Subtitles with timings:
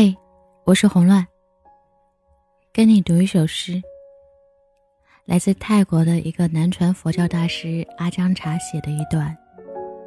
[0.00, 0.16] 嘿，
[0.62, 1.26] 我是红乱。
[2.72, 3.82] 跟你读一首诗，
[5.24, 9.36] 来自泰国的一个南传佛教大师阿姜查写的一段：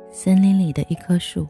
[0.10, 1.46] 森林里的一棵树，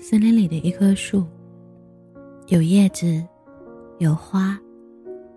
[0.00, 1.24] 森林里的一棵树，
[2.48, 3.24] 有叶子，
[4.00, 4.58] 有花，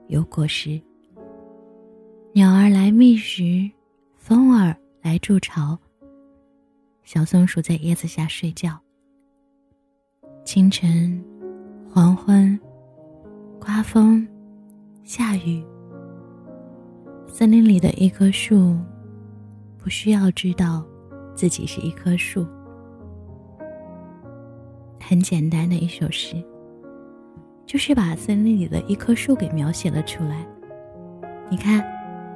[0.08, 0.82] 有果实。
[2.34, 3.70] 鸟儿来觅食，
[4.16, 5.78] 风儿来筑巢，
[7.04, 8.82] 小松鼠在叶子下睡觉。
[10.46, 11.20] 清晨，
[11.92, 12.58] 黄昏，
[13.60, 14.26] 刮风，
[15.04, 15.66] 下雨。
[17.26, 18.78] 森林里的一棵树，
[19.80, 20.86] 不需要知道
[21.34, 22.46] 自己是一棵树。
[25.02, 26.36] 很简单的一首诗，
[27.66, 30.46] 就是把森林里的一棵树给描写了出来。
[31.50, 31.84] 你看，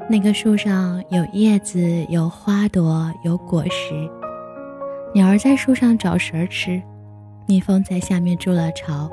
[0.09, 1.79] 那个树上有叶子，
[2.09, 3.93] 有花朵，有果实。
[5.13, 6.81] 鸟儿在树上找食儿吃。
[7.49, 9.09] 蜜蜂在下面筑了巢，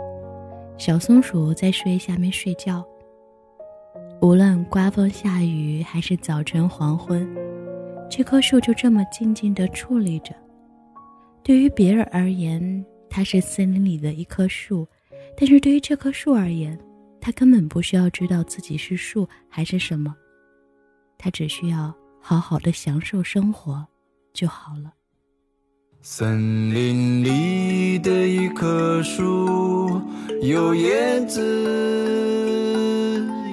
[0.77, 2.84] 小松鼠在树叶下面睡觉。
[4.20, 7.27] 无论刮风下雨还是早晨黄昏，
[8.11, 10.34] 这棵树就这么静静地矗立着。
[11.42, 14.86] 对于别人而言，它是森林里的一棵树，
[15.34, 16.78] 但是对于这棵树而言，
[17.22, 20.14] 它根本不需要知道自己是树还是什么，
[21.16, 23.83] 它只需要好好的享受生活
[24.34, 24.92] 就好了。
[26.02, 30.00] 森林里的一棵树，
[30.42, 31.42] 有叶子，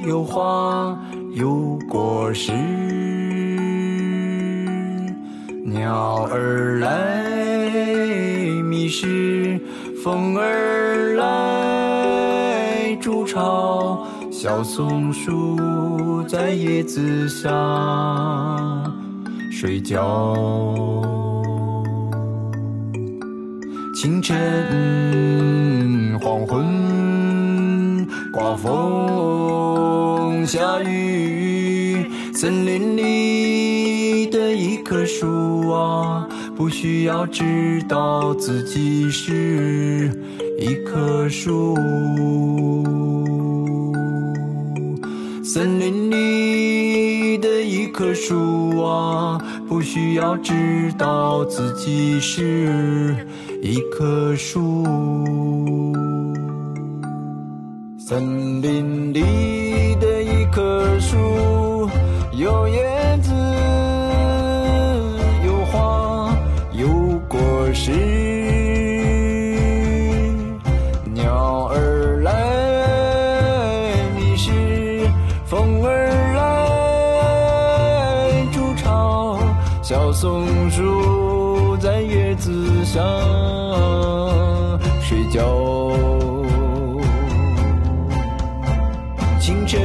[0.07, 0.97] 有花，
[1.33, 2.51] 有果实。
[5.65, 7.25] 鸟儿来
[8.63, 9.59] 觅食，
[10.03, 17.49] 风儿来筑巢，小松鼠在叶子下
[19.51, 20.35] 睡觉。
[23.93, 24.35] 清晨、
[26.19, 40.11] 黄昏，刮风、下雨，森林里的一棵树啊，不需要知道自己是
[40.59, 41.75] 一棵树。
[45.43, 46.32] 森林里
[47.93, 49.37] 棵树啊，
[49.69, 53.15] 不需要知道自己是。
[53.61, 54.83] 一棵树，
[57.99, 61.87] 森林里的一棵树，
[62.33, 63.31] 有叶子，
[79.83, 83.01] 小松鼠在叶子下。
[85.01, 85.43] 睡觉，
[89.41, 89.81] 清晨、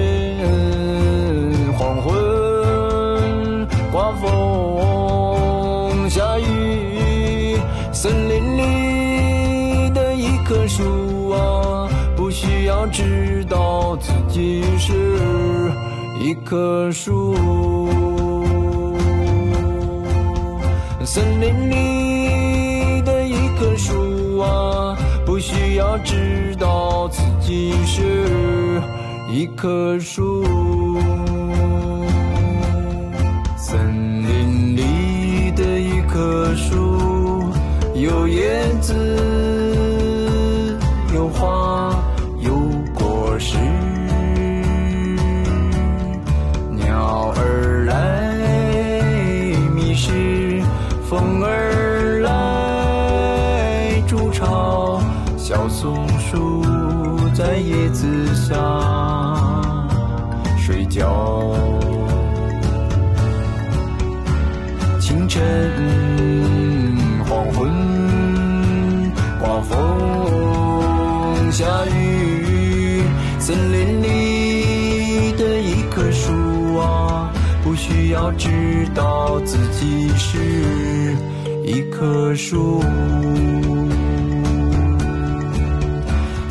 [1.77, 7.59] 黄昏，刮风、下雨，
[7.93, 14.93] 森林里的一棵树啊，不需要知道自己是
[16.21, 17.35] 一棵树，
[21.11, 24.95] 森林里的一棵树啊。
[25.25, 28.03] 不需要知道自己是
[29.33, 30.45] 一棵树，
[33.57, 37.51] 森林里的一棵树，
[37.95, 38.95] 有叶子，
[55.49, 56.63] 小松鼠
[57.33, 58.55] 在叶子下
[60.59, 61.57] 睡觉，
[65.01, 65.41] 清晨、
[67.27, 69.11] 黄昏、
[69.41, 71.65] 刮风、下
[71.97, 73.03] 雨，
[73.39, 77.33] 森林里的一棵树啊，
[77.65, 81.17] 不需要知道自己是
[81.65, 82.85] 一棵树。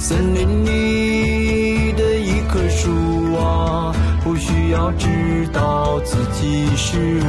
[0.07, 2.89] 森林里的一棵树
[3.35, 3.93] 啊，
[4.23, 7.19] 不需要知道自己是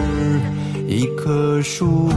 [0.87, 2.09] 一棵树。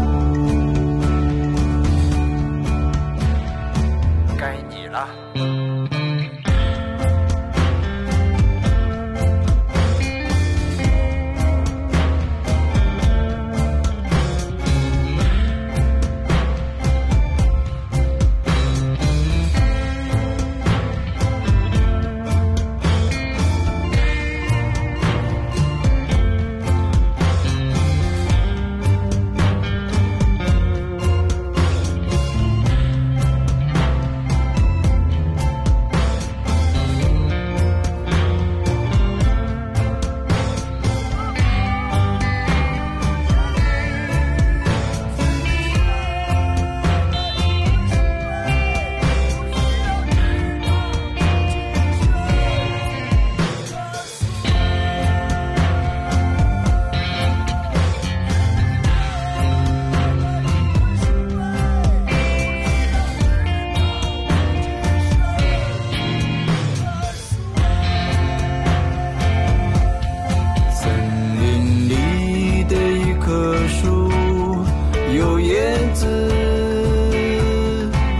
[75.81, 76.05] 叶子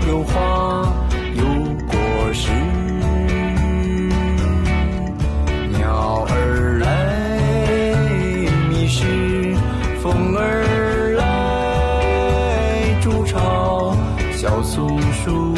[0.08, 0.92] 有花
[1.36, 1.44] 有
[1.86, 1.96] 果
[2.32, 2.50] 实，
[5.78, 6.84] 鸟儿来
[8.68, 9.06] 觅食，
[10.02, 13.96] 风儿来筑巢，
[14.32, 15.54] 小松鼠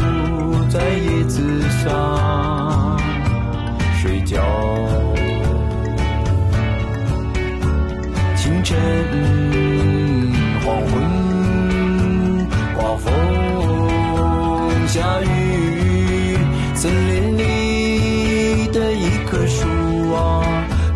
[0.68, 2.98] 在叶子上
[3.96, 4.42] 睡觉。
[8.36, 8.76] 清晨，
[10.62, 11.23] 黄昏。
[12.94, 16.38] 刮风、下雨，
[16.74, 19.66] 森林里的一棵树
[20.14, 20.44] 啊，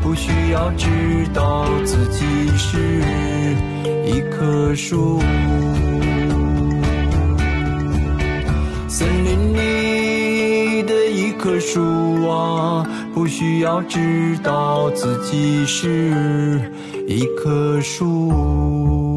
[0.00, 0.86] 不需要知
[1.34, 2.24] 道自己
[2.56, 3.02] 是
[4.06, 5.20] 一棵树。
[8.86, 16.60] 森林里的一棵树啊，不需要知道自己是
[17.08, 19.07] 一棵树。